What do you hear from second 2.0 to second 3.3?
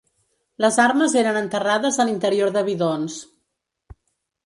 a l’interior de bidons.